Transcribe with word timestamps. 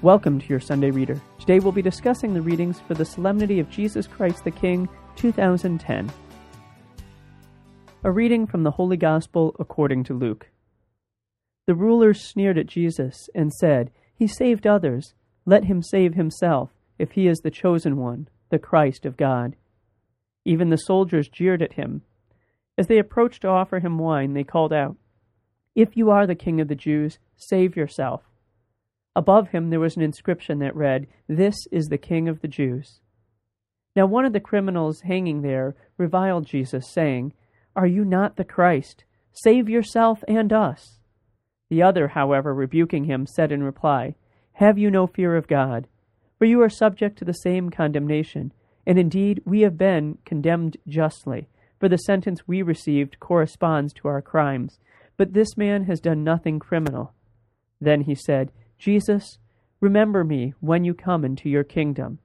Welcome 0.00 0.38
to 0.38 0.46
your 0.46 0.60
Sunday 0.60 0.92
Reader. 0.92 1.20
Today 1.40 1.58
we'll 1.58 1.72
be 1.72 1.82
discussing 1.82 2.32
the 2.32 2.40
readings 2.40 2.78
for 2.78 2.94
the 2.94 3.04
Solemnity 3.04 3.58
of 3.58 3.68
Jesus 3.68 4.06
Christ 4.06 4.44
the 4.44 4.52
King 4.52 4.88
2010. 5.16 6.08
A 8.04 8.10
reading 8.12 8.46
from 8.46 8.62
the 8.62 8.70
Holy 8.70 8.96
Gospel 8.96 9.56
according 9.58 10.04
to 10.04 10.14
Luke. 10.14 10.50
The 11.66 11.74
rulers 11.74 12.22
sneered 12.22 12.58
at 12.58 12.68
Jesus 12.68 13.28
and 13.34 13.52
said, 13.52 13.90
He 14.14 14.28
saved 14.28 14.68
others. 14.68 15.14
Let 15.44 15.64
him 15.64 15.82
save 15.82 16.14
himself, 16.14 16.70
if 16.96 17.10
he 17.10 17.26
is 17.26 17.40
the 17.40 17.50
chosen 17.50 17.96
one, 17.96 18.28
the 18.50 18.60
Christ 18.60 19.04
of 19.04 19.16
God. 19.16 19.56
Even 20.44 20.70
the 20.70 20.76
soldiers 20.76 21.28
jeered 21.28 21.60
at 21.60 21.72
him. 21.72 22.02
As 22.78 22.86
they 22.86 23.00
approached 23.00 23.42
to 23.42 23.48
offer 23.48 23.80
him 23.80 23.98
wine, 23.98 24.34
they 24.34 24.44
called 24.44 24.72
out, 24.72 24.94
If 25.74 25.96
you 25.96 26.08
are 26.10 26.24
the 26.24 26.36
King 26.36 26.60
of 26.60 26.68
the 26.68 26.76
Jews, 26.76 27.18
save 27.36 27.74
yourself. 27.74 28.27
Above 29.18 29.48
him 29.48 29.70
there 29.70 29.80
was 29.80 29.96
an 29.96 30.02
inscription 30.02 30.60
that 30.60 30.76
read, 30.76 31.08
This 31.26 31.56
is 31.72 31.88
the 31.88 31.98
King 31.98 32.28
of 32.28 32.40
the 32.40 32.46
Jews. 32.46 33.00
Now 33.96 34.06
one 34.06 34.24
of 34.24 34.32
the 34.32 34.38
criminals 34.38 35.00
hanging 35.00 35.42
there 35.42 35.74
reviled 35.96 36.46
Jesus, 36.46 36.88
saying, 36.88 37.32
Are 37.74 37.84
you 37.84 38.04
not 38.04 38.36
the 38.36 38.44
Christ? 38.44 39.02
Save 39.32 39.68
yourself 39.68 40.22
and 40.28 40.52
us. 40.52 41.00
The 41.68 41.82
other, 41.82 42.06
however, 42.06 42.54
rebuking 42.54 43.06
him, 43.06 43.26
said 43.26 43.50
in 43.50 43.64
reply, 43.64 44.14
Have 44.52 44.78
you 44.78 44.88
no 44.88 45.08
fear 45.08 45.34
of 45.34 45.48
God? 45.48 45.88
For 46.38 46.44
you 46.44 46.62
are 46.62 46.70
subject 46.70 47.18
to 47.18 47.24
the 47.24 47.32
same 47.32 47.70
condemnation, 47.70 48.52
and 48.86 49.00
indeed 49.00 49.42
we 49.44 49.62
have 49.62 49.76
been 49.76 50.18
condemned 50.24 50.76
justly, 50.86 51.48
for 51.80 51.88
the 51.88 51.98
sentence 51.98 52.46
we 52.46 52.62
received 52.62 53.18
corresponds 53.18 53.92
to 53.94 54.06
our 54.06 54.22
crimes. 54.22 54.78
But 55.16 55.32
this 55.32 55.56
man 55.56 55.86
has 55.86 55.98
done 55.98 56.22
nothing 56.22 56.60
criminal. 56.60 57.14
Then 57.80 58.02
he 58.02 58.14
said, 58.14 58.52
Jesus, 58.78 59.38
remember 59.80 60.22
me 60.22 60.54
when 60.60 60.84
you 60.84 60.94
come 60.94 61.24
into 61.24 61.48
your 61.48 61.64
kingdom. 61.64 62.20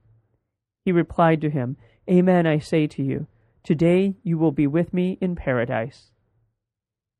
He 0.84 0.92
replied 0.92 1.40
to 1.40 1.50
him, 1.50 1.76
Amen, 2.08 2.46
I 2.46 2.58
say 2.58 2.86
to 2.86 3.02
you, 3.02 3.26
today 3.64 4.14
you 4.22 4.38
will 4.38 4.52
be 4.52 4.68
with 4.68 4.94
me 4.94 5.18
in 5.20 5.34
paradise. 5.34 6.12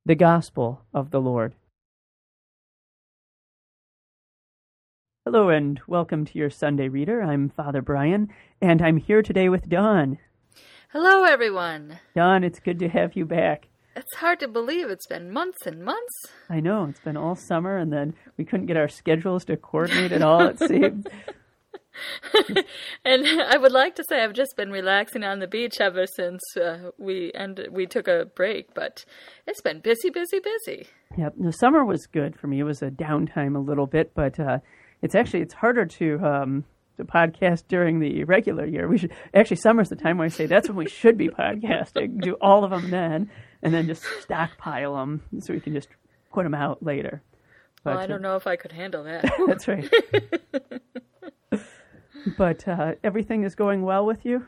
The 0.06 0.14
Gospel 0.14 0.84
of 0.94 1.10
the 1.10 1.20
Lord. 1.20 1.54
Hello 5.24 5.48
and 5.48 5.80
welcome 5.88 6.24
to 6.26 6.38
your 6.38 6.50
Sunday 6.50 6.86
Reader. 6.86 7.22
I'm 7.22 7.48
Father 7.48 7.82
Brian, 7.82 8.28
and 8.60 8.80
I'm 8.82 8.98
here 8.98 9.22
today 9.22 9.48
with 9.48 9.68
Don. 9.68 10.18
Hello, 10.92 11.24
everyone. 11.24 11.98
Don, 12.14 12.44
it's 12.44 12.60
good 12.60 12.78
to 12.78 12.88
have 12.88 13.16
you 13.16 13.24
back. 13.24 13.66
It's 13.96 14.14
hard 14.16 14.40
to 14.40 14.48
believe 14.48 14.90
it's 14.90 15.06
been 15.06 15.32
months 15.32 15.66
and 15.66 15.84
months. 15.84 16.26
I 16.50 16.60
know, 16.60 16.86
it's 16.86 17.00
been 17.00 17.16
all 17.16 17.36
summer, 17.36 17.76
and 17.76 17.92
then 17.92 18.14
we 18.36 18.44
couldn't 18.44 18.66
get 18.66 18.76
our 18.76 18.88
schedules 18.88 19.44
to 19.46 19.56
coordinate 19.56 20.12
at 20.12 20.22
all, 20.22 20.48
it 20.48 20.58
seems. 20.58 21.04
and 23.04 23.26
I 23.26 23.56
would 23.56 23.72
like 23.72 23.94
to 23.96 24.04
say 24.08 24.22
I've 24.22 24.32
just 24.32 24.56
been 24.56 24.70
relaxing 24.70 25.22
on 25.22 25.38
the 25.38 25.46
beach 25.46 25.80
ever 25.80 26.06
since 26.06 26.40
uh, 26.56 26.90
we 26.98 27.32
ended, 27.34 27.72
we 27.72 27.86
took 27.86 28.08
a 28.08 28.26
break, 28.34 28.74
but 28.74 29.04
it's 29.46 29.60
been 29.60 29.80
busy, 29.80 30.10
busy, 30.10 30.40
busy. 30.40 30.86
Yep, 31.16 31.34
the 31.38 31.52
summer 31.52 31.84
was 31.84 32.06
good 32.06 32.38
for 32.38 32.46
me. 32.46 32.60
It 32.60 32.64
was 32.64 32.82
a 32.82 32.90
downtime 32.90 33.56
a 33.56 33.60
little 33.60 33.86
bit, 33.86 34.12
but 34.14 34.38
uh, 34.40 34.58
it's 35.02 35.14
actually 35.14 35.42
it's 35.42 35.54
harder 35.54 35.86
to 35.86 36.18
um, 36.24 36.64
to 36.96 37.04
podcast 37.04 37.64
during 37.68 38.00
the 38.00 38.24
regular 38.24 38.66
year. 38.66 38.88
We 38.88 38.98
should 38.98 39.12
actually 39.32 39.58
summer's 39.58 39.88
the 39.88 39.96
time 39.96 40.18
where 40.18 40.26
I 40.26 40.28
say 40.28 40.46
that's 40.46 40.68
when 40.68 40.76
we 40.76 40.88
should 40.88 41.16
be 41.16 41.28
podcasting. 41.28 42.20
Do 42.20 42.36
all 42.40 42.64
of 42.64 42.70
them 42.70 42.90
then, 42.90 43.30
and 43.64 43.72
then 43.72 43.86
just 43.86 44.04
stockpile 44.20 44.94
them 44.94 45.22
so 45.40 45.52
we 45.52 45.60
can 45.60 45.72
just 45.72 45.88
put 46.32 46.44
them 46.44 46.54
out 46.54 46.82
later. 46.82 47.22
But, 47.82 47.94
well, 47.94 48.02
I 48.02 48.06
don't 48.06 48.22
know 48.22 48.36
if 48.36 48.46
I 48.46 48.56
could 48.56 48.72
handle 48.72 49.04
that. 49.04 49.24
that's 49.46 49.66
right. 49.66 49.92
but 52.38 52.68
uh, 52.68 52.92
everything 53.02 53.44
is 53.44 53.54
going 53.54 53.82
well 53.82 54.06
with 54.06 54.24
you. 54.24 54.44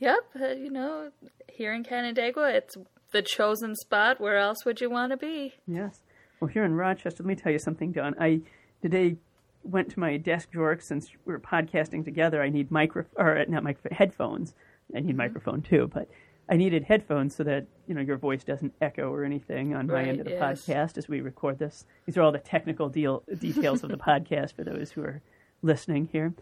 Yep, 0.00 0.18
uh, 0.40 0.48
you 0.48 0.70
know, 0.70 1.10
here 1.48 1.72
in 1.72 1.82
Canandaigua, 1.82 2.50
it's 2.50 2.76
the 3.10 3.22
chosen 3.22 3.74
spot. 3.74 4.20
Where 4.20 4.36
else 4.36 4.64
would 4.64 4.80
you 4.80 4.90
want 4.90 5.12
to 5.12 5.16
be? 5.16 5.54
Yes. 5.66 6.00
Well, 6.40 6.48
here 6.48 6.64
in 6.64 6.74
Rochester, 6.74 7.22
let 7.22 7.28
me 7.28 7.34
tell 7.34 7.50
you 7.50 7.58
something, 7.58 7.90
Don. 7.90 8.14
I 8.20 8.42
today 8.80 9.16
went 9.64 9.90
to 9.90 10.00
my 10.00 10.16
desk 10.16 10.52
drawer 10.52 10.78
since 10.80 11.08
we 11.24 11.34
are 11.34 11.40
podcasting 11.40 12.04
together. 12.04 12.40
I 12.42 12.48
need 12.48 12.70
micro 12.70 13.04
or 13.16 13.44
not 13.48 13.64
micro 13.64 13.90
headphones. 13.92 14.54
I 14.94 15.00
need 15.00 15.08
mm-hmm. 15.08 15.16
microphone 15.18 15.62
too, 15.62 15.90
but 15.92 16.08
I 16.50 16.56
needed 16.56 16.84
headphones 16.84 17.34
so 17.34 17.44
that 17.44 17.66
you 17.86 17.94
know 17.94 18.00
your 18.00 18.16
voice 18.16 18.44
doesn't 18.44 18.72
echo 18.80 19.12
or 19.12 19.24
anything 19.24 19.74
on 19.74 19.86
right, 19.86 20.04
my 20.04 20.08
end 20.08 20.20
of 20.20 20.24
the 20.26 20.32
yes. 20.32 20.66
podcast 20.66 20.96
as 20.96 21.08
we 21.08 21.20
record 21.20 21.58
this. 21.58 21.84
These 22.06 22.16
are 22.16 22.22
all 22.22 22.32
the 22.32 22.38
technical 22.38 22.88
deal 22.88 23.22
details 23.38 23.82
of 23.82 23.90
the 23.90 23.98
podcast 23.98 24.54
for 24.54 24.64
those 24.64 24.90
who 24.90 25.02
are 25.02 25.20
listening 25.62 26.08
here. 26.10 26.34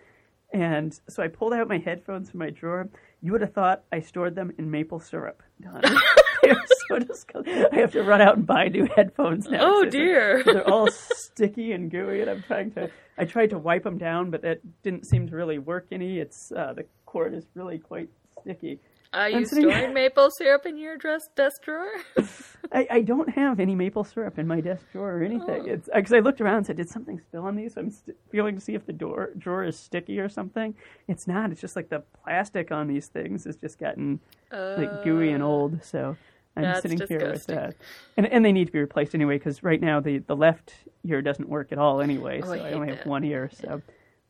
And 0.53 0.99
so 1.09 1.23
I 1.23 1.29
pulled 1.29 1.53
out 1.53 1.69
my 1.69 1.79
headphones 1.79 2.31
from 2.31 2.39
my 2.39 2.51
drawer. 2.51 2.89
You 3.21 3.33
would 3.33 3.41
have 3.41 3.53
thought 3.53 3.83
I 3.91 4.01
stored 4.01 4.37
them 4.37 4.53
in 4.59 4.71
maple 4.71 5.01
syrup. 5.01 5.43
so 5.65 7.43
I 7.73 7.77
have 7.81 7.93
to 7.93 8.03
run 8.03 8.21
out 8.21 8.37
and 8.37 8.47
buy 8.47 8.69
new 8.69 8.87
headphones 8.95 9.49
now. 9.49 9.61
Oh 9.63 9.85
dear! 9.85 10.43
They're, 10.45 10.55
they're 10.55 10.71
all 10.71 10.89
sticky 10.91 11.73
and 11.73 11.91
gooey, 11.91 12.21
and 12.21 12.31
I'm 12.31 12.43
trying 12.43 12.71
to. 12.73 12.91
I 13.19 13.25
tried 13.25 13.51
to 13.51 13.59
wipe 13.59 13.83
them 13.83 13.99
down, 13.99 14.31
but 14.31 14.43
that 14.43 14.61
didn't 14.83 15.07
seem 15.07 15.27
to 15.29 15.35
really 15.35 15.59
work 15.59 15.87
any. 15.91 16.21
It's 16.21 16.53
uh, 16.53 16.75
the 16.75 16.85
cord 17.07 17.35
is 17.35 17.47
really 17.55 17.79
quite 17.79 18.09
sticky. 18.41 18.79
Are 19.13 19.31
you 19.31 19.45
storing 19.47 19.95
maple 19.95 20.31
syrup 20.31 20.67
in 20.67 20.77
your 20.77 20.97
dress 20.97 21.29
desk 21.37 21.63
drawer? 21.63 21.91
I, 22.73 22.87
I, 22.91 23.03
don't 23.03 23.29
have 23.29 23.61
any 23.61 23.75
maple 23.75 24.05
syrup 24.05 24.39
in 24.39 24.47
my 24.47 24.61
desk 24.61 24.85
drawer 24.93 25.19
or 25.19 25.23
anything. 25.23 25.63
Oh. 25.69 25.73
It's 25.73 25.89
because 25.95 26.13
I 26.13 26.19
looked 26.19 26.41
around 26.41 26.59
and 26.59 26.67
said, 26.67 26.77
"Did 26.77 26.89
something 26.89 27.21
spill 27.21 27.45
on 27.45 27.57
these?" 27.57 27.77
I'm 27.77 27.91
st- 27.91 28.17
feeling 28.31 28.55
to 28.57 28.61
see 28.61 28.75
if 28.75 28.87
the 28.87 28.93
door 28.93 29.31
drawer 29.39 29.65
is 29.65 29.79
sticky 29.79 30.19
or 30.19 30.29
something. 30.29 30.75
It's 31.09 31.27
not. 31.27 31.53
It's 31.53 31.61
just 31.61 31.77
like 31.77 31.89
the 31.89 32.03
plastic 32.25 32.73
on 32.73 32.89
these 32.89 33.07
things 33.07 33.45
has 33.45 33.57
just 33.57 33.79
gotten 33.79 34.21
uh, 34.53 34.75
like 34.77 35.05
gooey 35.05 35.31
and 35.31 35.43
old. 35.43 35.83
So 35.85 36.17
I'm 36.57 36.65
That's 36.65 36.83
sitting 36.83 36.99
disgusting. 36.99 37.21
here 37.21 37.33
with 37.33 37.47
that, 37.47 37.77
and 38.17 38.27
and 38.27 38.45
they 38.45 38.53
need 38.53 38.67
to 38.67 38.73
be 38.73 38.81
replaced 38.81 39.15
anyway 39.15 39.39
because 39.39 39.63
right 39.63 39.81
now 39.81 40.01
the 40.01 40.19
the 40.19 40.37
left 40.37 40.75
ear 41.05 41.23
doesn't 41.23 41.49
work 41.49 41.73
at 41.73 41.79
all 41.79 42.01
anyway. 42.01 42.41
Oh, 42.43 42.47
so 42.47 42.53
I, 42.53 42.71
I 42.71 42.73
only 42.73 42.89
that. 42.89 42.99
have 42.99 43.07
one 43.07 43.25
ear. 43.25 43.51
So. 43.53 43.83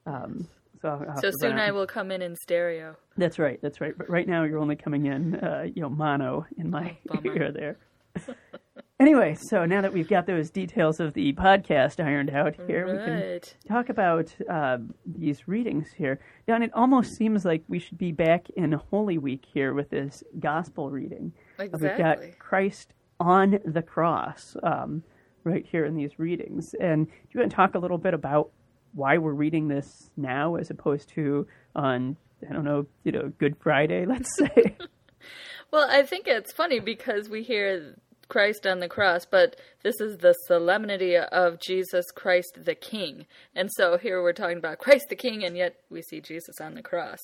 Um, 0.07 0.47
so, 0.87 1.21
so 1.21 1.31
soon 1.41 1.59
I 1.59 1.71
will 1.71 1.87
come 1.87 2.11
in 2.11 2.23
in 2.23 2.37
stereo. 2.37 2.97
That's 3.17 3.39
right. 3.39 3.59
That's 3.63 3.81
right. 3.81 3.97
But 3.97 4.09
right 4.09 4.29
now 4.29 4.45
you're 4.45 4.59
only 4.59 4.77
coming 4.77 5.07
in, 5.07 5.37
uh, 5.37 5.67
you 5.75 5.83
know, 5.83 5.89
mono 5.89 6.47
in 6.59 6.71
my 6.71 6.97
oh, 7.11 7.21
ear 7.25 7.53
there. 7.53 7.79
anyway, 9.01 9.35
so 9.35 9.65
now 9.65 9.81
that 9.81 9.93
we've 9.93 10.09
got 10.09 10.27
those 10.27 10.51
details 10.51 11.01
of 11.01 11.13
the 11.15 11.33
podcast 11.35 12.03
ironed 12.03 12.31
out 12.31 12.55
here, 12.67 12.87
right. 12.87 12.95
we 12.95 13.05
can 13.05 13.41
talk 13.69 13.89
about 13.89 14.35
uh, 14.51 14.79
these 15.05 15.49
readings 15.49 15.89
here. 15.97 16.21
Don, 16.47 16.63
it 16.63 16.71
almost 16.75 17.17
seems 17.17 17.45
like 17.45 17.63
we 17.69 17.79
should 17.79 17.99
be 17.99 18.13
back 18.13 18.49
in 18.51 18.73
Holy 18.73 19.19
Week 19.19 19.45
here 19.53 19.75
with 19.75 19.91
this 19.91 20.23
gospel 20.39 20.91
reading. 20.91 21.33
Exactly. 21.59 21.89
We've 21.89 21.99
got 21.99 22.39
Christ 22.39 22.95
on 23.21 23.59
the 23.65 23.83
cross 23.83 24.57
um, 24.63 25.03
right 25.45 25.65
here 25.67 25.85
in 25.85 25.95
these 25.95 26.19
readings. 26.19 26.75
And 26.81 27.07
do 27.07 27.13
you 27.33 27.41
want 27.41 27.51
to 27.51 27.57
talk 27.57 27.75
a 27.75 27.79
little 27.79 27.99
bit 27.99 28.15
about 28.15 28.51
why 28.97 29.19
we're 29.19 29.33
reading 29.33 29.69
this 29.69 30.11
now 30.17 30.57
as 30.57 30.71
opposed 30.71 31.11
to 31.11 31.47
on 31.75 32.17
I 32.49 32.53
don't 32.53 32.65
know, 32.65 32.87
you 33.05 33.13
know, 33.13 33.33
Good 33.39 33.57
Friday, 33.61 34.05
let's 34.07 34.37
say. 34.37 34.77
well, 35.71 35.89
I 35.89 36.03
think 36.03 36.27
it's 36.27 36.53
funny 36.53 36.81
because 36.81 37.29
we 37.29 37.43
hear 37.43 37.97
Christ 38.29 38.67
on 38.67 38.81
the 38.81 38.89
cross, 38.89 39.25
but 39.25 39.57
this 39.83 40.01
is 40.01 40.19
the 40.19 40.35
solemnity 40.47 41.17
of 41.17 41.61
Jesus 41.61 42.07
Christ 42.11 42.59
the 42.65 42.75
King. 42.75 43.27
And 43.55 43.71
so 43.73 43.99
here 43.99 44.21
we're 44.21 44.33
talking 44.33 44.59
about 44.59 44.79
Christ 44.79 45.07
the 45.09 45.17
King, 45.17 45.45
and 45.45 45.57
yet 45.57 45.77
we 45.91 46.03
see 46.03 46.21
Jesus 46.21 46.61
on 46.61 46.75
the 46.75 46.83
cross. 46.83 47.21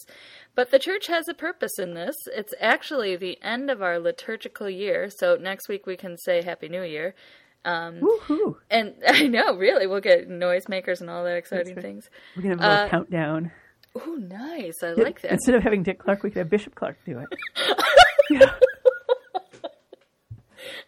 But 0.55 0.71
the 0.71 0.79
church 0.79 1.09
has 1.09 1.27
a 1.29 1.35
purpose 1.35 1.79
in 1.79 1.95
this. 1.95 2.15
It's 2.35 2.55
actually 2.61 3.17
the 3.17 3.43
end 3.43 3.69
of 3.71 3.83
our 3.83 3.99
liturgical 3.99 4.71
year, 4.71 5.09
so 5.11 5.35
next 5.35 5.69
week 5.69 5.87
we 5.87 5.97
can 5.97 6.17
say 6.17 6.43
Happy 6.43 6.69
New 6.69 6.85
Year. 6.85 7.15
Um, 7.65 8.01
Woohoo! 8.01 8.57
And 8.71 8.95
I 9.07 9.27
know, 9.27 9.57
really, 9.57 9.87
we'll 9.87 10.01
get 10.01 10.29
noisemakers 10.29 11.01
and 11.01 11.11
all 11.11 11.25
that 11.25 11.37
exciting 11.37 11.75
right. 11.75 11.83
things. 11.83 12.11
We're 12.37 12.43
gonna 12.43 12.55
have 12.57 12.61
a 12.61 12.69
little 12.69 12.87
uh, 12.87 12.89
countdown. 12.89 13.53
Oh, 13.95 14.15
nice! 14.15 14.83
I 14.83 14.95
yeah, 14.95 15.05
like 15.05 15.21
that. 15.23 15.33
Instead 15.33 15.55
of 15.55 15.63
having 15.63 15.83
Dick 15.83 15.99
Clark, 15.99 16.23
we 16.23 16.31
could 16.31 16.39
have 16.39 16.51
Bishop 16.51 16.75
Clark 16.75 16.97
do 17.05 17.19
it. 17.19 17.29
yeah. 18.31 18.53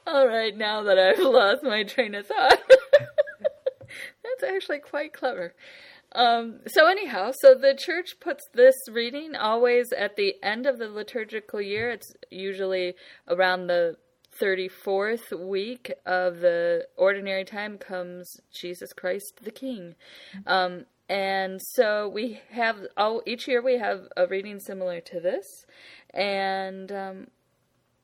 All 0.07 0.27
right, 0.27 0.57
now 0.57 0.83
that 0.83 0.99
I've 0.99 1.19
lost 1.25 1.63
my 1.63 1.83
train 1.83 2.15
of 2.15 2.27
thought, 2.27 2.61
that's 3.49 4.45
actually 4.47 4.79
quite 4.79 5.13
clever. 5.13 5.55
Um, 6.13 6.61
so 6.67 6.87
anyhow, 6.87 7.33
so 7.41 7.55
the 7.55 7.75
church 7.75 8.21
puts 8.21 8.45
this 8.53 8.75
reading 8.91 9.35
always 9.35 9.93
at 9.93 10.17
the 10.17 10.35
end 10.43 10.67
of 10.67 10.79
the 10.79 10.89
liturgical 10.89 11.61
year. 11.61 11.91
It's 11.91 12.15
usually 12.31 12.95
around 13.29 13.67
the 13.67 13.97
34th 14.41 15.39
week 15.39 15.93
of 16.07 16.41
the 16.41 16.87
ordinary 16.97 17.45
time 17.45 17.79
comes 17.79 18.41
Jesus 18.53 18.93
Christ 18.93 19.41
the 19.43 19.51
King. 19.51 19.95
Um, 20.47 20.87
and 21.09 21.61
so 21.63 22.09
we 22.09 22.41
have 22.51 22.77
all 22.97 23.23
each 23.27 23.47
year 23.47 23.63
we 23.63 23.79
have 23.79 24.09
a 24.17 24.27
reading 24.27 24.59
similar 24.59 25.01
to 25.03 25.21
this, 25.21 25.45
and 26.15 26.91
um, 26.91 27.27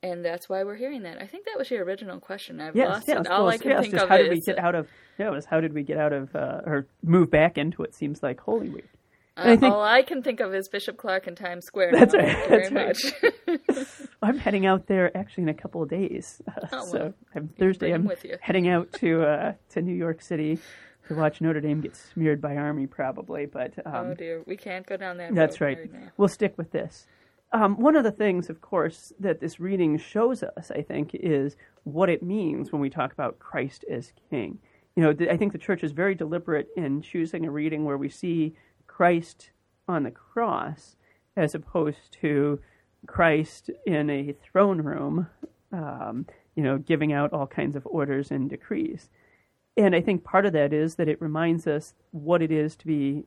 and 0.03 0.23
that's 0.23 0.47
why 0.47 0.63
we're 0.63 0.75
hearing 0.75 1.03
that. 1.03 1.19
I 1.21 1.25
think 1.25 1.45
that 1.45 1.57
was 1.57 1.71
your 1.71 1.83
original 1.83 2.19
question. 2.19 2.61
I've 2.61 2.75
yes, 2.75 2.89
lost 2.89 3.07
yes, 3.07 3.21
it. 3.21 3.27
All 3.27 3.45
well, 3.45 3.53
I 3.53 3.57
can 3.57 3.71
yes, 3.71 3.81
think 3.81 3.93
of 3.95 4.09
how 4.09 4.15
is 4.17 4.21
did 4.23 4.31
we 4.31 4.41
get 4.41 4.59
out 4.59 4.75
of? 4.75 4.87
Yeah, 5.17 5.27
it 5.27 5.31
was 5.31 5.45
how 5.45 5.59
did 5.61 5.73
we 5.73 5.83
get 5.83 5.97
out 5.97 6.13
of 6.13 6.35
uh, 6.35 6.61
or 6.65 6.87
move 7.03 7.31
back 7.31 7.57
into 7.57 7.83
it? 7.83 7.95
Seems 7.95 8.21
like 8.21 8.39
Holy 8.39 8.69
Week. 8.69 8.87
uh, 9.37 9.41
I 9.45 9.57
think- 9.57 9.73
all 9.73 9.81
I 9.81 10.03
can 10.03 10.21
think 10.21 10.39
of 10.39 10.53
is 10.53 10.69
Bishop 10.69 10.97
Clark 10.97 11.25
and 11.25 11.35
Times 11.35 11.65
Square. 11.65 11.93
That's 11.93 12.13
right, 12.13 12.25
Thank 12.25 12.43
you 12.43 12.69
very 12.69 12.69
that's 12.69 13.13
much. 13.47 14.00
I'm 14.21 14.37
heading 14.37 14.65
out 14.65 14.87
there 14.87 15.15
actually 15.17 15.43
in 15.43 15.49
a 15.49 15.53
couple 15.53 15.81
of 15.81 15.89
days. 15.89 16.41
Uh, 16.47 16.67
Oh, 16.73 16.85
so 16.85 17.13
I'm, 17.35 17.47
Thursday, 17.59 17.91
I'm 17.91 18.05
with 18.05 18.23
you. 18.23 18.37
heading 18.41 18.67
out 18.67 18.91
to 18.93 19.23
uh, 19.23 19.53
to 19.69 19.81
New 19.81 19.95
York 19.95 20.21
City 20.21 20.59
to 21.07 21.15
watch 21.15 21.41
Notre 21.41 21.59
Dame 21.61 21.81
get 21.81 21.95
smeared 21.95 22.39
by 22.41 22.55
Army, 22.55 22.87
probably. 22.87 23.45
But 23.45 23.73
um, 23.85 23.93
oh 24.07 24.13
dear, 24.13 24.43
we 24.45 24.55
can't 24.57 24.85
go 24.85 24.97
down 24.97 25.17
that. 25.17 25.33
That's 25.33 25.59
right. 25.59 25.91
now. 25.91 26.09
We'll 26.17 26.27
stick 26.27 26.53
with 26.57 26.71
this. 26.71 27.07
Um, 27.53 27.77
one 27.81 27.97
of 27.97 28.03
the 28.05 28.11
things, 28.11 28.49
of 28.49 28.61
course, 28.61 29.11
that 29.19 29.41
this 29.41 29.59
reading 29.59 29.97
shows 29.97 30.41
us, 30.41 30.71
I 30.71 30.81
think, 30.83 31.11
is 31.13 31.57
what 31.83 32.09
it 32.09 32.23
means 32.23 32.71
when 32.71 32.81
we 32.81 32.89
talk 32.89 33.11
about 33.11 33.39
Christ 33.39 33.83
as 33.91 34.13
King. 34.29 34.59
You 34.95 35.03
know, 35.03 35.11
th- 35.13 35.29
I 35.29 35.35
think 35.35 35.51
the 35.51 35.57
church 35.57 35.83
is 35.83 35.91
very 35.91 36.15
deliberate 36.15 36.69
in 36.77 37.01
choosing 37.01 37.45
a 37.45 37.51
reading 37.51 37.83
where 37.83 37.97
we 37.97 38.07
see 38.07 38.55
Christ 38.87 39.49
on 39.87 40.03
the 40.03 40.11
cross 40.11 40.95
as 41.35 41.53
opposed 41.55 42.13
to 42.21 42.59
Christ 43.07 43.69
in 43.85 44.09
a 44.09 44.33
throne 44.33 44.81
room, 44.81 45.27
um, 45.71 46.27
you 46.55 46.63
know, 46.63 46.77
giving 46.77 47.13
out 47.13 47.33
all 47.33 47.47
kinds 47.47 47.75
of 47.75 47.85
orders 47.85 48.31
and 48.31 48.49
decrees. 48.49 49.09
And 49.77 49.95
I 49.95 50.01
think 50.01 50.23
part 50.23 50.45
of 50.45 50.53
that 50.53 50.73
is 50.73 50.95
that 50.95 51.07
it 51.07 51.21
reminds 51.21 51.65
us 51.65 51.93
what 52.11 52.41
it 52.41 52.51
is 52.51 52.75
to 52.77 52.85
be 52.85 53.25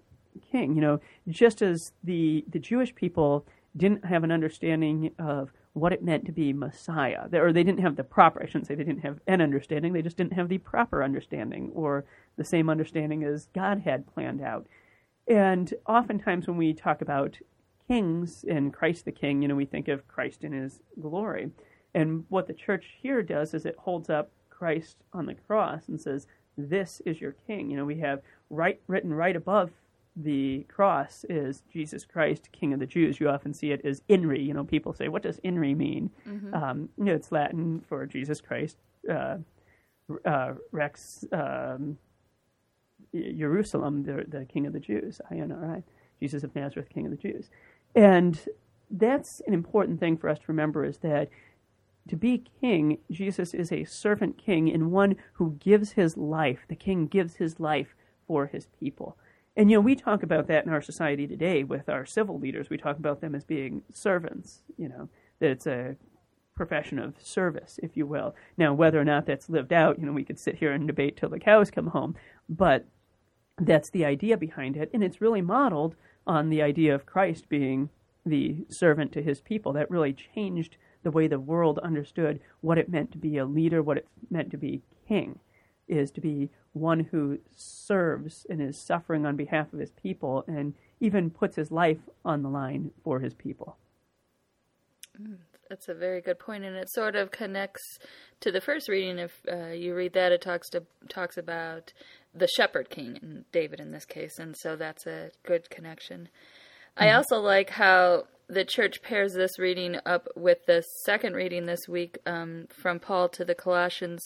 king. 0.50 0.74
You 0.74 0.80
know, 0.80 1.00
just 1.28 1.62
as 1.62 1.92
the 2.02 2.44
the 2.48 2.58
Jewish 2.58 2.94
people 2.94 3.46
didn't 3.76 4.04
have 4.04 4.24
an 4.24 4.30
understanding 4.30 5.10
of 5.18 5.52
what 5.72 5.92
it 5.92 6.04
meant 6.04 6.24
to 6.26 6.32
be 6.32 6.52
Messiah, 6.52 7.26
or 7.32 7.52
they 7.52 7.64
didn't 7.64 7.80
have 7.80 7.96
the 7.96 8.04
proper. 8.04 8.42
I 8.42 8.46
shouldn't 8.46 8.66
say 8.66 8.74
they 8.74 8.84
didn't 8.84 9.02
have 9.02 9.18
an 9.26 9.40
understanding. 9.40 9.92
They 9.92 10.02
just 10.02 10.16
didn't 10.16 10.34
have 10.34 10.48
the 10.48 10.58
proper 10.58 11.02
understanding, 11.02 11.72
or 11.74 12.04
the 12.36 12.44
same 12.44 12.70
understanding 12.70 13.24
as 13.24 13.48
God 13.54 13.80
had 13.80 14.06
planned 14.06 14.40
out. 14.40 14.66
And 15.26 15.72
oftentimes, 15.86 16.46
when 16.46 16.56
we 16.56 16.74
talk 16.74 17.00
about 17.00 17.38
kings 17.88 18.44
and 18.48 18.72
Christ 18.72 19.04
the 19.04 19.12
King, 19.12 19.42
you 19.42 19.48
know, 19.48 19.54
we 19.54 19.66
think 19.66 19.88
of 19.88 20.06
Christ 20.08 20.44
in 20.44 20.52
His 20.52 20.80
glory. 21.00 21.50
And 21.94 22.24
what 22.28 22.46
the 22.46 22.52
church 22.54 22.96
here 23.00 23.22
does 23.22 23.54
is 23.54 23.64
it 23.66 23.76
holds 23.78 24.10
up 24.10 24.30
Christ 24.50 24.96
on 25.12 25.26
the 25.26 25.34
cross 25.34 25.88
and 25.88 26.00
says, 26.00 26.26
"This 26.56 27.00
is 27.04 27.20
your 27.20 27.34
King." 27.46 27.70
You 27.70 27.76
know, 27.76 27.84
we 27.84 27.98
have 28.00 28.22
right 28.50 28.80
written 28.86 29.12
right 29.12 29.36
above 29.36 29.70
the 30.16 30.64
cross 30.68 31.24
is 31.28 31.62
Jesus 31.72 32.04
Christ, 32.04 32.48
King 32.52 32.72
of 32.72 32.78
the 32.78 32.86
Jews. 32.86 33.18
You 33.18 33.28
often 33.28 33.52
see 33.52 33.72
it 33.72 33.84
as 33.84 34.02
INRI. 34.08 34.44
You 34.44 34.54
know, 34.54 34.64
people 34.64 34.92
say, 34.92 35.08
"What 35.08 35.22
does 35.22 35.40
INRI 35.44 35.76
mean?" 35.76 36.10
Um, 36.54 36.88
you 36.96 37.04
know, 37.04 37.14
it's 37.14 37.32
Latin 37.32 37.80
for 37.88 38.06
Jesus 38.06 38.40
Christ, 38.40 38.78
uh, 39.10 39.38
uh, 40.24 40.54
Rex 40.70 41.24
um, 41.32 41.98
Jerusalem, 43.14 44.02
the, 44.04 44.24
the 44.26 44.44
King 44.44 44.66
of 44.66 44.72
the 44.72 44.80
Jews, 44.80 45.20
INRI, 45.30 45.82
Jesus 46.20 46.44
of 46.44 46.54
Nazareth, 46.54 46.88
King 46.92 47.06
of 47.06 47.10
the 47.10 47.16
Jews. 47.16 47.50
And 47.94 48.40
that's 48.90 49.40
an 49.46 49.54
important 49.54 50.00
thing 50.00 50.16
for 50.16 50.28
us 50.28 50.38
to 50.38 50.44
remember 50.48 50.84
is 50.84 50.98
that 50.98 51.28
to 52.08 52.16
be 52.16 52.44
king, 52.60 52.98
Jesus 53.10 53.54
is 53.54 53.72
a 53.72 53.84
servant 53.84 54.36
king 54.36 54.70
and 54.70 54.92
one 54.92 55.16
who 55.34 55.56
gives 55.58 55.92
his 55.92 56.16
life. 56.16 56.60
The 56.68 56.76
king 56.76 57.06
gives 57.06 57.36
his 57.36 57.58
life 57.58 57.94
for 58.26 58.46
his 58.46 58.66
people. 58.78 59.16
And, 59.56 59.70
you 59.70 59.76
know, 59.76 59.80
we 59.80 59.94
talk 59.94 60.22
about 60.22 60.48
that 60.48 60.66
in 60.66 60.72
our 60.72 60.82
society 60.82 61.26
today 61.26 61.64
with 61.64 61.88
our 61.88 62.04
civil 62.04 62.38
leaders. 62.38 62.68
We 62.68 62.76
talk 62.76 62.98
about 62.98 63.20
them 63.20 63.34
as 63.34 63.44
being 63.44 63.82
servants, 63.92 64.62
you 64.76 64.88
know, 64.88 65.08
that 65.38 65.50
it's 65.50 65.66
a 65.66 65.96
profession 66.54 66.98
of 66.98 67.14
service, 67.20 67.78
if 67.82 67.96
you 67.96 68.06
will. 68.06 68.34
Now, 68.56 68.74
whether 68.74 69.00
or 69.00 69.04
not 69.04 69.26
that's 69.26 69.48
lived 69.48 69.72
out, 69.72 69.98
you 69.98 70.06
know, 70.06 70.12
we 70.12 70.24
could 70.24 70.38
sit 70.38 70.56
here 70.56 70.72
and 70.72 70.86
debate 70.86 71.16
till 71.16 71.28
the 71.28 71.38
cows 71.38 71.70
come 71.70 71.88
home. 71.88 72.16
But 72.48 72.86
that's 73.58 73.90
the 73.90 74.04
idea 74.04 74.36
behind 74.36 74.76
it. 74.76 74.90
And 74.92 75.02
it's 75.02 75.20
really 75.20 75.42
modeled 75.42 75.94
on 76.26 76.48
the 76.48 76.62
idea 76.62 76.94
of 76.94 77.06
Christ 77.06 77.48
being 77.48 77.90
the 78.24 78.64
servant 78.68 79.12
to 79.12 79.22
his 79.22 79.40
people. 79.40 79.72
That 79.72 79.90
really 79.90 80.12
changed 80.12 80.76
the 81.02 81.10
way 81.10 81.26
the 81.26 81.38
world 81.38 81.78
understood 81.80 82.40
what 82.60 82.78
it 82.78 82.88
meant 82.88 83.12
to 83.12 83.18
be 83.18 83.36
a 83.36 83.44
leader, 83.44 83.82
what 83.82 83.98
it 83.98 84.08
meant 84.30 84.50
to 84.50 84.56
be 84.56 84.82
king, 85.06 85.38
is 85.86 86.10
to 86.12 86.20
be 86.20 86.48
one 86.72 87.00
who 87.00 87.38
serves 87.54 88.46
and 88.48 88.60
is 88.60 88.78
suffering 88.78 89.26
on 89.26 89.36
behalf 89.36 89.72
of 89.72 89.78
his 89.78 89.92
people 89.92 90.44
and 90.48 90.74
even 91.00 91.30
puts 91.30 91.56
his 91.56 91.70
life 91.70 91.98
on 92.24 92.42
the 92.42 92.48
line 92.48 92.90
for 93.02 93.20
his 93.20 93.34
people. 93.34 93.76
That's 95.68 95.88
a 95.88 95.94
very 95.94 96.20
good 96.20 96.38
point, 96.38 96.64
and 96.64 96.76
it 96.76 96.88
sort 96.88 97.16
of 97.16 97.30
connects 97.30 97.98
to 98.40 98.50
the 98.50 98.60
first 98.60 98.88
reading. 98.88 99.18
If 99.18 99.40
uh, 99.50 99.68
you 99.68 99.94
read 99.94 100.12
that, 100.14 100.32
it 100.32 100.42
talks 100.42 100.68
to 100.70 100.84
talks 101.08 101.36
about 101.36 101.92
the 102.34 102.48
shepherd 102.48 102.90
king 102.90 103.18
and 103.22 103.44
David 103.52 103.80
in 103.80 103.92
this 103.92 104.04
case, 104.04 104.38
and 104.38 104.56
so 104.56 104.76
that's 104.76 105.06
a 105.06 105.30
good 105.44 105.70
connection. 105.70 106.28
I 106.96 107.10
also 107.10 107.38
like 107.40 107.70
how 107.70 108.24
the 108.46 108.64
church 108.64 109.02
pairs 109.02 109.34
this 109.34 109.58
reading 109.58 109.98
up 110.06 110.28
with 110.36 110.66
the 110.66 110.84
second 111.04 111.34
reading 111.34 111.66
this 111.66 111.88
week 111.88 112.18
um, 112.26 112.68
from 112.70 113.00
Paul 113.00 113.28
to 113.30 113.44
the 113.44 113.54
Colossians, 113.54 114.22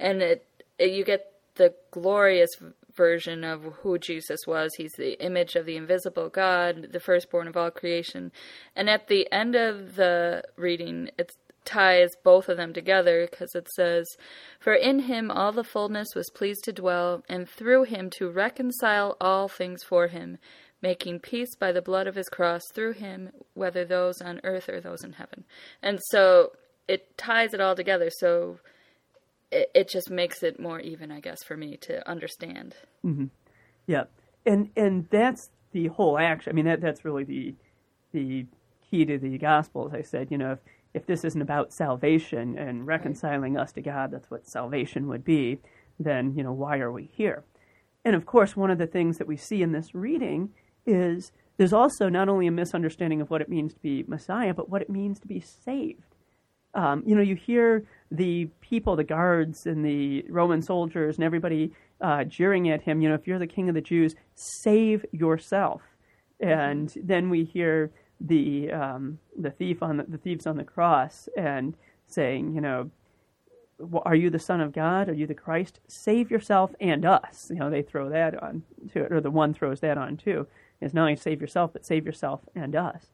and 0.00 0.22
it, 0.22 0.44
it 0.78 0.90
you 0.90 1.04
get 1.04 1.32
the 1.54 1.74
glorious 1.90 2.50
version 2.96 3.44
of 3.44 3.62
who 3.82 3.98
Jesus 3.98 4.40
was. 4.46 4.74
He's 4.76 4.92
the 4.96 5.22
image 5.24 5.54
of 5.54 5.66
the 5.66 5.76
invisible 5.76 6.28
God, 6.28 6.88
the 6.92 7.00
firstborn 7.00 7.46
of 7.46 7.56
all 7.56 7.70
creation. 7.70 8.32
And 8.74 8.90
at 8.90 9.08
the 9.08 9.30
end 9.32 9.54
of 9.54 9.94
the 9.96 10.42
reading, 10.56 11.10
it 11.18 11.32
ties 11.68 12.10
both 12.24 12.48
of 12.48 12.56
them 12.56 12.72
together 12.72 13.28
because 13.30 13.54
it 13.54 13.68
says, 13.76 14.06
For 14.58 14.72
in 14.72 15.00
him 15.00 15.30
all 15.30 15.52
the 15.52 15.62
fullness 15.62 16.08
was 16.14 16.30
pleased 16.34 16.64
to 16.64 16.72
dwell, 16.72 17.22
and 17.28 17.48
through 17.48 17.84
him 17.84 18.10
to 18.18 18.30
reconcile 18.30 19.16
all 19.20 19.48
things 19.48 19.82
for 19.82 20.08
him, 20.08 20.38
making 20.80 21.20
peace 21.20 21.54
by 21.54 21.72
the 21.72 21.82
blood 21.82 22.06
of 22.06 22.14
his 22.14 22.28
cross 22.28 22.62
through 22.72 22.94
him, 22.94 23.30
whether 23.54 23.84
those 23.84 24.20
on 24.20 24.40
earth 24.44 24.68
or 24.68 24.80
those 24.80 25.04
in 25.04 25.12
heaven. 25.12 25.44
And 25.82 26.00
so 26.10 26.52
it 26.86 27.16
ties 27.18 27.52
it 27.52 27.60
all 27.60 27.76
together. 27.76 28.10
So 28.10 28.58
it, 29.50 29.70
it 29.74 29.88
just 29.88 30.10
makes 30.10 30.42
it 30.42 30.58
more 30.58 30.80
even, 30.80 31.12
I 31.12 31.20
guess, 31.20 31.42
for 31.44 31.56
me 31.56 31.76
to 31.82 32.08
understand. 32.08 32.74
Mm-hmm. 33.04 33.26
Yeah, 33.86 34.04
and 34.46 34.70
and 34.76 35.08
that's 35.10 35.50
the 35.72 35.88
whole 35.88 36.18
action. 36.18 36.50
I 36.50 36.54
mean, 36.54 36.66
that 36.66 36.80
that's 36.80 37.04
really 37.04 37.24
the 37.24 37.54
the 38.12 38.46
key 38.90 39.04
to 39.04 39.18
the 39.18 39.38
gospel. 39.38 39.88
As 39.88 39.94
I 39.94 40.02
said, 40.02 40.28
you 40.30 40.38
know, 40.38 40.52
if 40.52 40.58
if 40.94 41.06
this 41.06 41.24
isn't 41.24 41.42
about 41.42 41.72
salvation 41.72 42.56
and 42.58 42.86
reconciling 42.86 43.56
us 43.56 43.72
to 43.72 43.82
God, 43.82 44.10
that's 44.10 44.30
what 44.30 44.46
salvation 44.46 45.08
would 45.08 45.24
be. 45.24 45.58
Then 45.98 46.34
you 46.36 46.42
know, 46.42 46.52
why 46.52 46.78
are 46.78 46.92
we 46.92 47.10
here? 47.12 47.44
And 48.04 48.14
of 48.14 48.26
course, 48.26 48.56
one 48.56 48.70
of 48.70 48.78
the 48.78 48.86
things 48.86 49.18
that 49.18 49.26
we 49.26 49.36
see 49.36 49.62
in 49.62 49.72
this 49.72 49.94
reading 49.94 50.50
is 50.86 51.32
there's 51.58 51.72
also 51.72 52.08
not 52.08 52.28
only 52.28 52.46
a 52.46 52.52
misunderstanding 52.52 53.20
of 53.20 53.30
what 53.30 53.42
it 53.42 53.48
means 53.48 53.74
to 53.74 53.80
be 53.80 54.04
Messiah, 54.06 54.54
but 54.54 54.70
what 54.70 54.80
it 54.80 54.88
means 54.88 55.18
to 55.20 55.26
be 55.26 55.40
saved. 55.40 56.14
Um, 56.74 57.02
you 57.04 57.14
know, 57.14 57.22
you 57.22 57.34
hear 57.34 57.84
the 58.10 58.48
people, 58.60 58.94
the 58.94 59.04
guards 59.04 59.66
and 59.66 59.84
the 59.84 60.24
Roman 60.28 60.62
soldiers 60.62 61.16
and 61.16 61.24
everybody 61.24 61.72
uh, 62.00 62.24
jeering 62.24 62.70
at 62.70 62.82
him. 62.82 63.00
You 63.00 63.08
know, 63.08 63.16
if 63.16 63.26
you're 63.26 63.38
the 63.38 63.46
king 63.46 63.68
of 63.68 63.74
the 63.74 63.80
Jews, 63.80 64.14
save 64.34 65.04
yourself. 65.12 65.82
And 66.40 66.92
then 67.02 67.30
we 67.30 67.44
hear 67.44 67.90
the 68.20 68.72
um, 68.72 69.18
the 69.36 69.50
thief 69.50 69.82
on 69.82 69.98
the, 69.98 70.04
the 70.04 70.18
thieves 70.18 70.46
on 70.46 70.56
the 70.56 70.64
cross 70.64 71.28
and 71.36 71.76
saying, 72.06 72.54
you 72.54 72.60
know, 72.60 72.90
are 74.04 74.14
you 74.14 74.28
the 74.30 74.38
son 74.38 74.60
of 74.60 74.72
God? 74.72 75.08
Are 75.08 75.14
you 75.14 75.26
the 75.26 75.34
Christ? 75.34 75.80
Save 75.86 76.30
yourself 76.30 76.74
and 76.80 77.04
us. 77.04 77.48
You 77.50 77.56
know, 77.56 77.70
they 77.70 77.82
throw 77.82 78.08
that 78.10 78.42
on 78.42 78.62
to 78.92 79.04
it, 79.04 79.12
or 79.12 79.20
the 79.20 79.30
one 79.30 79.54
throws 79.54 79.80
that 79.80 79.98
on 79.98 80.16
too. 80.16 80.46
Is 80.80 80.94
not 80.94 81.02
only 81.02 81.16
save 81.16 81.40
yourself, 81.40 81.72
but 81.72 81.84
save 81.84 82.06
yourself 82.06 82.40
and 82.54 82.74
us. 82.76 83.08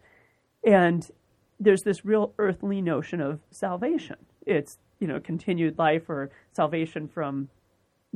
And 0.62 1.10
there's 1.58 1.82
this 1.82 2.04
real 2.04 2.32
earthly 2.38 2.80
notion 2.80 3.20
of 3.20 3.40
salvation. 3.50 4.16
It's 4.46 4.78
you 5.00 5.06
know 5.06 5.20
continued 5.20 5.78
life 5.78 6.08
or 6.08 6.30
salvation 6.52 7.08
from 7.08 7.48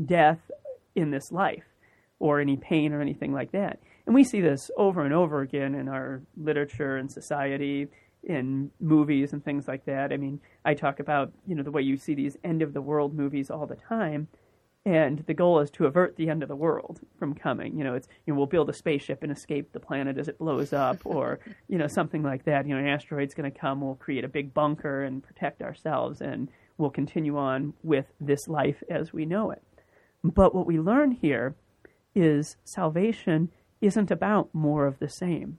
death 0.05 0.51
in 0.95 1.11
this 1.11 1.33
life 1.33 1.65
or 2.19 2.41
any 2.41 2.57
pain 2.57 2.93
or 2.93 3.01
anything 3.01 3.33
like 3.33 3.53
that. 3.53 3.79
And 4.09 4.15
we 4.15 4.25
see 4.25 4.41
this 4.41 4.71
over 4.79 5.03
and 5.03 5.13
over 5.13 5.43
again 5.43 5.75
in 5.75 5.87
our 5.87 6.23
literature 6.35 6.97
and 6.97 7.13
society, 7.13 7.89
in 8.23 8.71
movies 8.81 9.35
and 9.35 9.45
things 9.45 9.69
like 9.69 9.85
that. 9.85 10.15
I 10.15 10.17
mean, 10.17 10.41
I 10.65 10.73
talk 10.73 10.99
about, 10.99 11.31
you 11.47 11.55
know, 11.55 11.63
the 11.63 11.71
way 11.71 11.83
you 11.83 11.99
see 11.99 12.15
these 12.15 12.35
end 12.43 12.63
of 12.63 12.73
the 12.73 12.81
world 12.81 13.13
movies 13.13 13.51
all 13.51 13.67
the 13.67 13.77
time. 13.77 14.29
And 14.87 15.19
the 15.27 15.35
goal 15.35 15.61
is 15.61 15.71
to 15.73 15.85
avert 15.85 16.17
the 16.17 16.31
end 16.31 16.43
of 16.43 16.49
the 16.49 16.57
world 16.57 17.01
from 17.19 17.35
coming. 17.35 17.77
You 17.77 17.85
know, 17.85 17.93
it's 17.93 18.09
you 18.25 18.33
know 18.33 18.39
we'll 18.39 18.47
build 18.47 18.71
a 18.71 18.73
spaceship 18.73 19.23
and 19.23 19.31
escape 19.31 19.73
the 19.73 19.81
planet 19.81 20.17
as 20.17 20.27
it 20.27 20.39
blows 20.39 20.73
up, 20.73 21.05
or 21.05 21.41
you 21.69 21.77
know 21.77 21.87
something 21.87 22.23
like 22.23 22.45
that. 22.45 22.67
You 22.67 22.73
know, 22.73 22.81
an 22.81 22.89
asteroid's 22.89 23.35
going 23.35 23.53
to 23.53 23.59
come. 23.59 23.83
We'll 23.83 23.97
create 23.97 24.25
a 24.25 24.29
big 24.29 24.55
bunker 24.55 25.03
and 25.03 25.23
protect 25.23 25.61
ourselves, 25.61 26.23
and 26.23 26.49
we'll 26.79 26.89
continue 26.89 27.37
on 27.37 27.75
with 27.83 28.07
this 28.23 28.49
life 28.49 28.83
as 28.89 29.13
we 29.13 29.27
know 29.27 29.51
it. 29.51 29.63
But 30.25 30.55
what 30.55 30.65
we 30.65 30.81
learn 30.81 31.11
here 31.11 31.55
is 32.15 32.57
salvation 32.65 33.51
isn't 33.81 34.11
about 34.11 34.49
more 34.53 34.87
of 34.87 34.99
the 34.99 35.09
same. 35.09 35.59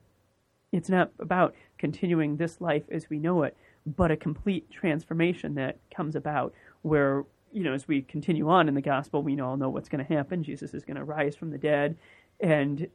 It's 0.72 0.88
not 0.88 1.10
about 1.18 1.54
continuing 1.78 2.36
this 2.36 2.60
life 2.60 2.84
as 2.90 3.10
we 3.10 3.18
know 3.18 3.42
it, 3.42 3.56
but 3.86 4.10
a 4.10 4.16
complete 4.16 4.70
transformation 4.70 5.54
that 5.54 5.78
comes 5.94 6.14
about 6.14 6.54
where 6.82 7.24
you 7.52 7.64
know, 7.64 7.74
as 7.74 7.88
we 7.88 8.02
continue 8.02 8.48
on 8.48 8.68
in 8.68 8.74
the 8.74 8.80
gospel, 8.80 9.22
we 9.22 9.40
all 9.40 9.56
know 9.56 9.68
what's 9.68 9.88
going 9.88 10.04
to 10.04 10.14
happen. 10.14 10.42
Jesus 10.42 10.74
is 10.74 10.84
going 10.84 10.96
to 10.96 11.04
rise 11.04 11.36
from 11.36 11.50
the 11.50 11.58
dead 11.58 11.96
and 12.40 12.86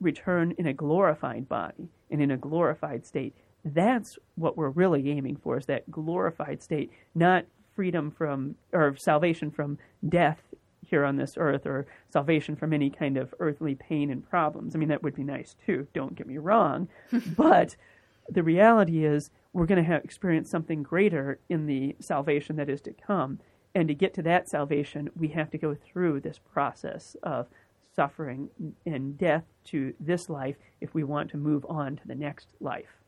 return 0.00 0.54
in 0.58 0.66
a 0.66 0.72
glorified 0.72 1.48
body 1.48 1.88
and 2.10 2.22
in 2.22 2.30
a 2.30 2.36
glorified 2.36 3.06
state. 3.06 3.34
That's 3.64 4.18
what 4.36 4.56
we're 4.56 4.70
really 4.70 5.10
aiming 5.10 5.36
for 5.36 5.58
is 5.58 5.66
that 5.66 5.90
glorified 5.90 6.62
state, 6.62 6.90
not 7.14 7.44
freedom 7.74 8.10
from 8.10 8.54
or 8.72 8.96
salvation 8.96 9.50
from 9.50 9.78
death 10.08 10.42
here 10.88 11.04
on 11.04 11.16
this 11.16 11.34
earth 11.36 11.66
or 11.66 11.86
salvation 12.08 12.56
from 12.56 12.72
any 12.72 12.90
kind 12.90 13.16
of 13.16 13.34
earthly 13.40 13.74
pain 13.74 14.10
and 14.10 14.28
problems. 14.28 14.74
I 14.74 14.78
mean, 14.78 14.88
that 14.88 15.02
would 15.02 15.14
be 15.14 15.24
nice 15.24 15.54
too, 15.64 15.86
don't 15.92 16.14
get 16.14 16.26
me 16.26 16.38
wrong. 16.38 16.88
but 17.36 17.76
the 18.28 18.42
reality 18.42 19.04
is 19.04 19.30
we're 19.52 19.66
going 19.66 19.82
to 19.82 19.90
have 19.90 20.04
experience 20.04 20.50
something 20.50 20.82
greater 20.82 21.38
in 21.48 21.66
the 21.66 21.96
salvation 22.00 22.56
that 22.56 22.68
is 22.68 22.80
to 22.82 22.92
come. 22.92 23.40
And 23.74 23.88
to 23.88 23.94
get 23.94 24.14
to 24.14 24.22
that 24.22 24.48
salvation, 24.48 25.10
we 25.14 25.28
have 25.28 25.50
to 25.50 25.58
go 25.58 25.74
through 25.74 26.20
this 26.20 26.38
process 26.38 27.16
of 27.22 27.46
suffering 27.94 28.48
and 28.86 29.18
death 29.18 29.44
to 29.64 29.94
this 29.98 30.28
life 30.28 30.56
if 30.80 30.94
we 30.94 31.04
want 31.04 31.30
to 31.30 31.36
move 31.36 31.66
on 31.68 31.96
to 31.96 32.06
the 32.06 32.14
next 32.14 32.48
life. 32.60 32.98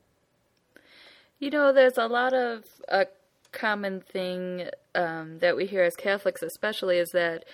You 1.38 1.50
know, 1.50 1.72
there's 1.72 1.96
a 1.96 2.06
lot 2.06 2.34
of 2.34 2.64
a 2.88 3.06
common 3.52 4.00
thing 4.00 4.68
um, 4.94 5.38
that 5.40 5.56
we 5.56 5.66
hear 5.66 5.82
as 5.82 5.94
Catholics, 5.96 6.42
especially, 6.42 6.98
is 6.98 7.10
that 7.12 7.44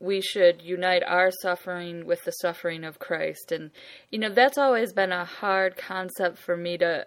we 0.00 0.20
should 0.20 0.62
unite 0.62 1.02
our 1.06 1.30
suffering 1.42 2.06
with 2.06 2.24
the 2.24 2.32
suffering 2.32 2.84
of 2.84 2.98
Christ. 2.98 3.52
And, 3.52 3.70
you 4.10 4.18
know, 4.18 4.30
that's 4.30 4.58
always 4.58 4.92
been 4.92 5.12
a 5.12 5.24
hard 5.24 5.76
concept 5.76 6.38
for 6.38 6.56
me 6.56 6.78
to 6.78 7.06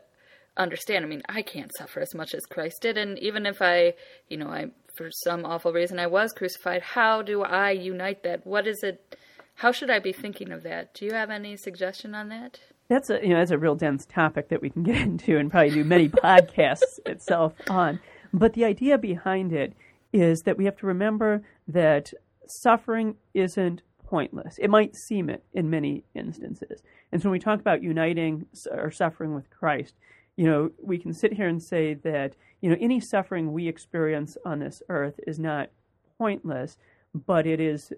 understand. 0.58 1.06
I 1.06 1.08
mean, 1.08 1.24
I 1.28 1.42
can't 1.42 1.72
suffer 1.78 2.00
as 2.00 2.16
much 2.16 2.34
as 2.34 2.46
Christ 2.46 2.82
did. 2.82 2.98
And 2.98 3.18
even 3.20 3.46
if 3.46 3.62
I, 3.62 3.94
you 4.30 4.38
know, 4.38 4.48
I 4.48 4.72
for 4.96 5.10
some 5.12 5.46
awful 5.46 5.74
reason 5.74 6.00
I 6.00 6.08
was 6.08 6.32
crucified. 6.34 6.82
How 6.82 7.22
do 7.22 7.44
I 7.44 7.72
unite 7.72 8.24
that? 8.24 8.46
What 8.46 8.68
is 8.68 8.84
it? 8.84 9.18
How 9.56 9.72
should 9.72 9.90
I 9.90 10.00
be 10.00 10.14
thinking 10.14 10.52
of 10.52 10.64
that? 10.64 10.94
Do 10.94 11.06
you 11.06 11.14
have 11.14 11.30
any 11.30 11.56
suggestion 11.58 12.16
on 12.16 12.30
that? 12.30 12.60
That's 12.88 13.10
a 13.10 13.22
you 13.22 13.30
know 13.30 13.38
that's 13.38 13.52
a 13.52 13.58
real 13.58 13.76
dense 13.76 14.06
topic 14.06 14.50
that 14.50 14.62
we 14.62 14.70
can 14.70 14.84
get 14.84 14.96
into 15.02 15.38
and 15.38 15.50
probably 15.50 15.72
do 15.72 15.84
many 15.84 16.10
podcasts 16.10 17.00
itself 17.06 17.54
on. 17.70 18.00
But 18.34 18.54
the 18.54 18.66
idea 18.66 18.98
behind 18.98 19.52
it 19.52 19.74
is 20.14 20.42
that 20.42 20.58
we 20.58 20.66
have 20.66 20.78
to 20.78 20.88
remember 20.88 21.44
that 21.68 22.14
suffering 22.48 23.16
isn't 23.34 23.82
pointless. 24.06 24.58
It 24.58 24.70
might 24.70 24.96
seem 24.96 25.30
it 25.30 25.44
in 25.54 25.70
many 25.70 26.04
instances. 26.14 26.84
And 27.12 27.22
so 27.22 27.30
when 27.30 27.34
we 27.34 27.40
talk 27.40 27.60
about 27.60 27.82
uniting 27.82 28.46
or 28.70 28.92
suffering 28.92 29.34
with 29.34 29.50
Christ, 29.50 29.96
you 30.36 30.46
know, 30.46 30.72
we 30.82 30.98
can 30.98 31.14
sit 31.14 31.34
here 31.34 31.48
and 31.48 31.62
say 31.62 31.94
that, 31.94 32.36
you 32.62 32.70
know, 32.70 32.78
any 32.80 33.00
suffering 33.00 33.54
we 33.54 33.68
experience 33.68 34.38
on 34.46 34.60
this 34.60 34.82
earth 34.90 35.20
is 35.26 35.40
not 35.40 35.70
pointless, 36.18 36.78
but 37.14 37.48
it 37.48 37.60
is 37.60 37.94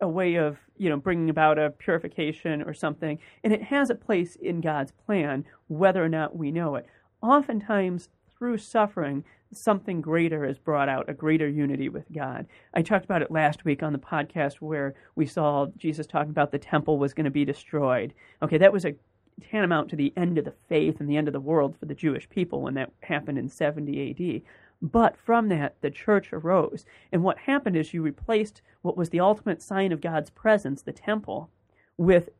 a 0.00 0.08
way 0.08 0.36
of, 0.36 0.58
you 0.78 0.88
know, 0.88 0.96
bringing 0.96 1.28
about 1.28 1.58
a 1.58 1.70
purification 1.70 2.62
or 2.62 2.72
something. 2.72 3.18
And 3.44 3.52
it 3.52 3.64
has 3.64 3.90
a 3.90 3.94
place 3.94 4.36
in 4.36 4.60
God's 4.60 4.92
plan, 4.92 5.44
whether 5.68 6.02
or 6.02 6.08
not 6.08 6.36
we 6.36 6.50
know 6.50 6.74
it. 6.76 6.86
Oftentimes, 7.22 8.08
through 8.36 8.58
suffering, 8.58 9.24
something 9.52 10.00
greater 10.00 10.44
is 10.44 10.58
brought 10.58 10.88
out, 10.88 11.08
a 11.08 11.14
greater 11.14 11.48
unity 11.48 11.88
with 11.88 12.04
God. 12.12 12.46
I 12.74 12.82
talked 12.82 13.04
about 13.04 13.22
it 13.22 13.30
last 13.30 13.64
week 13.64 13.82
on 13.82 13.92
the 13.92 13.98
podcast 13.98 14.56
where 14.56 14.94
we 15.16 15.26
saw 15.26 15.66
Jesus 15.76 16.06
talking 16.06 16.30
about 16.30 16.52
the 16.52 16.58
temple 16.58 16.98
was 16.98 17.14
going 17.14 17.24
to 17.24 17.30
be 17.30 17.44
destroyed. 17.44 18.14
Okay, 18.42 18.58
that 18.58 18.72
was 18.72 18.84
a 18.84 18.94
tantamount 19.40 19.88
to 19.90 19.96
the 19.96 20.12
end 20.16 20.38
of 20.38 20.44
the 20.44 20.54
faith 20.68 21.00
and 21.00 21.08
the 21.08 21.16
end 21.16 21.28
of 21.28 21.32
the 21.32 21.40
world 21.40 21.76
for 21.78 21.86
the 21.86 21.94
Jewish 21.94 22.28
people 22.28 22.60
when 22.60 22.74
that 22.74 22.92
happened 23.02 23.38
in 23.38 23.48
70 23.48 24.10
AD. 24.10 24.42
But 24.82 25.16
from 25.16 25.48
that, 25.48 25.76
the 25.80 25.90
church 25.90 26.32
arose. 26.32 26.84
And 27.12 27.22
what 27.22 27.38
happened 27.38 27.76
is 27.76 27.92
you 27.92 28.02
replaced 28.02 28.62
what 28.82 28.96
was 28.96 29.10
the 29.10 29.20
ultimate 29.20 29.60
sign 29.60 29.92
of 29.92 30.00
God's 30.00 30.30
presence, 30.30 30.82
the 30.82 30.92
temple, 30.92 31.50
with 31.96 32.30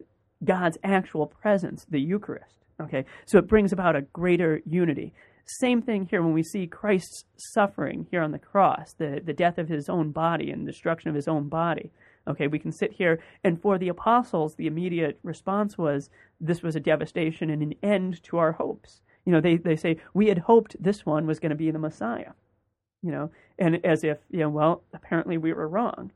God's 0.45 0.79
actual 0.83 1.27
presence, 1.27 1.87
the 1.89 2.01
Eucharist. 2.01 2.57
Okay? 2.81 3.05
So 3.27 3.37
it 3.39 3.47
brings 3.47 3.73
about 3.73 3.97
a 3.97 4.03
greater 4.03 4.63
unity. 4.65 5.13
Same 5.47 5.83
thing 5.83 6.07
here 6.07 6.23
when 6.23 6.33
we 6.33 6.43
see 6.43 6.67
Christ's 6.67 7.25
suffering 7.37 8.07
here 8.11 8.23
on 8.23 8.33
the 8.33 8.39
cross, 8.39 8.95
the, 8.97 9.21
the 9.25 9.33
death 9.33 9.59
of 9.59 9.69
his 9.69 9.89
own 9.89 10.13
body 10.13 10.51
and 10.51 10.67
destruction 10.67 11.09
of 11.09 11.15
his 11.15 11.29
own 11.29 11.49
body. 11.49 11.91
Okay, 12.29 12.47
we 12.47 12.59
can 12.59 12.73
sit 12.73 12.93
here, 12.93 13.21
and 13.43 13.61
for 13.61 13.79
the 13.79 13.89
apostles, 13.89 14.55
the 14.55 14.67
immediate 14.67 15.19
response 15.23 15.77
was 15.77 16.11
this 16.41 16.63
was 16.63 16.77
a 16.77 16.81
devastation 16.81 17.51
and 17.51 17.63
an 17.63 17.75
end 17.83 18.23
to 18.25 18.39
our 18.39 18.53
hopes. 18.53 19.01
You 19.25 19.33
know, 19.33 19.41
they, 19.41 19.57
they 19.57 19.77
say, 19.77 19.97
we 20.15 20.29
had 20.29 20.39
hoped 20.39 20.77
this 20.81 21.05
one 21.05 21.27
was 21.27 21.41
going 21.41 21.51
to 21.51 21.57
be 21.57 21.71
the 21.71 21.79
Messiah. 21.79 22.33
You 23.03 23.11
know, 23.11 23.31
and 23.59 23.85
as 23.85 24.05
if, 24.05 24.19
you 24.31 24.41
know, 24.41 24.51
well, 24.51 24.83
apparently 24.93 25.39
we 25.39 25.53
were 25.55 25.69
wrong. 25.69 26.13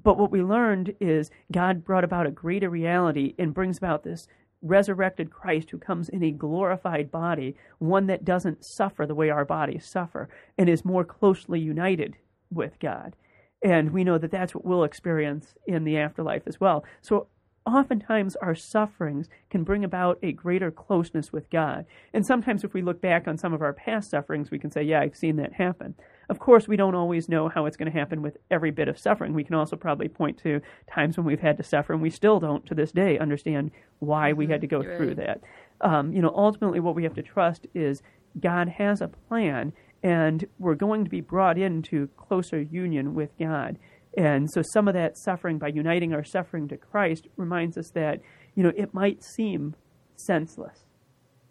But 0.00 0.18
what 0.18 0.30
we 0.30 0.42
learned 0.42 0.94
is 1.00 1.30
God 1.50 1.84
brought 1.84 2.04
about 2.04 2.26
a 2.26 2.30
greater 2.30 2.70
reality 2.70 3.34
and 3.38 3.54
brings 3.54 3.78
about 3.78 4.04
this 4.04 4.28
resurrected 4.62 5.30
Christ 5.30 5.70
who 5.70 5.78
comes 5.78 6.08
in 6.08 6.22
a 6.22 6.30
glorified 6.30 7.10
body, 7.10 7.56
one 7.78 8.06
that 8.06 8.24
doesn't 8.24 8.64
suffer 8.64 9.06
the 9.06 9.14
way 9.14 9.30
our 9.30 9.44
bodies 9.44 9.86
suffer, 9.86 10.28
and 10.58 10.68
is 10.68 10.84
more 10.84 11.04
closely 11.04 11.60
united 11.60 12.16
with 12.50 12.78
God. 12.78 13.16
And 13.62 13.90
we 13.90 14.04
know 14.04 14.18
that 14.18 14.30
that's 14.30 14.54
what 14.54 14.64
we'll 14.64 14.84
experience 14.84 15.54
in 15.66 15.84
the 15.84 15.98
afterlife 15.98 16.42
as 16.46 16.60
well. 16.60 16.84
So 17.02 17.28
oftentimes 17.66 18.36
our 18.36 18.54
sufferings 18.54 19.28
can 19.50 19.64
bring 19.64 19.84
about 19.84 20.18
a 20.22 20.32
greater 20.32 20.70
closeness 20.70 21.32
with 21.32 21.50
God. 21.50 21.84
And 22.12 22.24
sometimes 22.24 22.64
if 22.64 22.72
we 22.72 22.82
look 22.82 23.00
back 23.00 23.28
on 23.28 23.36
some 23.36 23.52
of 23.52 23.62
our 23.62 23.72
past 23.72 24.10
sufferings, 24.10 24.50
we 24.50 24.58
can 24.58 24.70
say, 24.70 24.82
yeah, 24.82 25.00
I've 25.00 25.16
seen 25.16 25.36
that 25.36 25.54
happen. 25.54 25.94
Of 26.30 26.38
course, 26.38 26.68
we 26.68 26.76
don't 26.76 26.94
always 26.94 27.28
know 27.28 27.48
how 27.48 27.66
it's 27.66 27.76
going 27.76 27.90
to 27.90 27.98
happen 27.98 28.22
with 28.22 28.36
every 28.52 28.70
bit 28.70 28.86
of 28.86 28.96
suffering. 28.96 29.34
We 29.34 29.42
can 29.42 29.56
also 29.56 29.74
probably 29.74 30.08
point 30.08 30.38
to 30.44 30.60
times 30.88 31.16
when 31.16 31.26
we've 31.26 31.40
had 31.40 31.56
to 31.56 31.64
suffer, 31.64 31.92
and 31.92 32.00
we 32.00 32.08
still 32.08 32.38
don't 32.38 32.64
to 32.66 32.74
this 32.74 32.92
day 32.92 33.18
understand 33.18 33.72
why 33.98 34.32
we 34.32 34.46
had 34.46 34.60
to 34.60 34.68
go 34.68 34.80
through 34.80 35.16
that. 35.16 35.40
Um, 35.80 36.12
you 36.12 36.22
know, 36.22 36.32
ultimately, 36.34 36.78
what 36.78 36.94
we 36.94 37.02
have 37.02 37.14
to 37.14 37.22
trust 37.22 37.66
is 37.74 38.00
God 38.38 38.68
has 38.68 39.00
a 39.00 39.08
plan, 39.08 39.72
and 40.04 40.46
we're 40.60 40.76
going 40.76 41.02
to 41.02 41.10
be 41.10 41.20
brought 41.20 41.58
into 41.58 42.06
closer 42.16 42.62
union 42.62 43.12
with 43.12 43.36
God. 43.36 43.76
And 44.16 44.48
so 44.52 44.62
some 44.62 44.86
of 44.86 44.94
that 44.94 45.18
suffering 45.18 45.58
by 45.58 45.68
uniting 45.68 46.14
our 46.14 46.24
suffering 46.24 46.68
to 46.68 46.76
Christ 46.76 47.26
reminds 47.36 47.76
us 47.76 47.90
that, 47.90 48.20
you 48.54 48.62
know, 48.62 48.72
it 48.76 48.94
might 48.94 49.24
seem 49.24 49.74
senseless. 50.14 50.84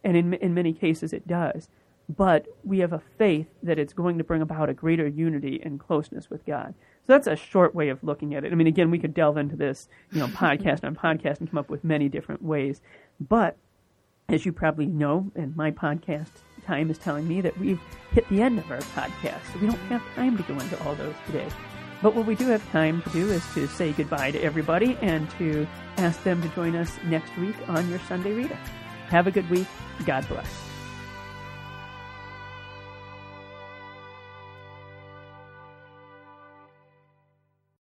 And 0.05 0.15
in, 0.15 0.33
in 0.35 0.53
many 0.53 0.71
cases 0.71 1.11
it 1.11 1.27
does. 1.27 1.67
But 2.09 2.47
we 2.63 2.79
have 2.79 2.91
a 2.91 3.03
faith 3.17 3.47
that 3.61 3.77
it's 3.77 3.93
going 3.93 4.17
to 4.17 4.23
bring 4.23 4.41
about 4.41 4.69
a 4.69 4.73
greater 4.73 5.07
unity 5.07 5.61
and 5.63 5.79
closeness 5.79 6.29
with 6.29 6.43
God. 6.45 6.73
So 7.05 7.13
that's 7.13 7.27
a 7.27 7.35
short 7.35 7.75
way 7.75 7.89
of 7.89 8.03
looking 8.03 8.33
at 8.33 8.43
it. 8.43 8.51
I 8.51 8.55
mean, 8.55 8.65
again, 8.65 8.89
we 8.89 8.97
could 8.97 9.13
delve 9.13 9.37
into 9.37 9.55
this, 9.55 9.87
you 10.11 10.19
know, 10.19 10.27
podcast 10.29 10.83
on 10.83 10.95
podcast 10.95 11.39
and 11.39 11.49
come 11.49 11.59
up 11.59 11.69
with 11.69 11.83
many 11.83 12.09
different 12.09 12.41
ways. 12.41 12.81
But 13.19 13.57
as 14.27 14.45
you 14.45 14.51
probably 14.51 14.87
know, 14.87 15.31
and 15.35 15.55
my 15.55 15.71
podcast 15.71 16.29
time 16.65 16.89
is 16.89 16.97
telling 16.97 17.27
me 17.27 17.41
that 17.41 17.57
we've 17.57 17.81
hit 18.11 18.27
the 18.29 18.41
end 18.41 18.59
of 18.59 18.69
our 18.71 18.79
podcast, 18.79 19.41
so 19.51 19.59
we 19.59 19.67
don't 19.67 19.79
have 19.87 20.03
time 20.15 20.37
to 20.37 20.43
go 20.43 20.53
into 20.53 20.83
all 20.83 20.95
those 20.95 21.15
today. 21.25 21.47
But 22.01 22.15
what 22.15 22.25
we 22.25 22.35
do 22.35 22.47
have 22.47 22.67
time 22.71 23.01
to 23.01 23.09
do 23.09 23.29
is 23.29 23.43
to 23.53 23.67
say 23.67 23.91
goodbye 23.91 24.31
to 24.31 24.41
everybody 24.41 24.97
and 25.01 25.29
to 25.31 25.67
ask 25.97 26.23
them 26.23 26.41
to 26.41 26.47
join 26.49 26.75
us 26.75 26.97
next 27.05 27.35
week 27.37 27.55
on 27.67 27.89
your 27.89 27.99
Sunday 27.99 28.33
Reader. 28.33 28.57
Have 29.07 29.27
a 29.27 29.31
good 29.31 29.49
week. 29.49 29.67
God 30.05 30.27
bless. 30.27 30.68